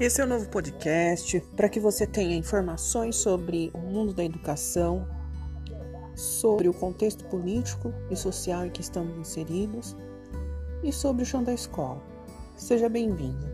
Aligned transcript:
Esse 0.00 0.20
é 0.20 0.24
o 0.24 0.26
novo 0.26 0.48
podcast 0.48 1.40
para 1.54 1.68
que 1.68 1.78
você 1.78 2.04
tenha 2.04 2.36
informações 2.36 3.14
sobre 3.14 3.70
o 3.72 3.78
mundo 3.78 4.12
da 4.12 4.24
educação, 4.24 5.06
sobre 6.16 6.68
o 6.68 6.74
contexto 6.74 7.24
político 7.26 7.94
e 8.10 8.16
social 8.16 8.66
em 8.66 8.70
que 8.70 8.80
estamos 8.80 9.16
inseridos 9.16 9.96
e 10.82 10.92
sobre 10.92 11.22
o 11.22 11.26
chão 11.26 11.44
da 11.44 11.54
escola. 11.54 12.02
Seja 12.56 12.88
bem-vindo. 12.88 13.53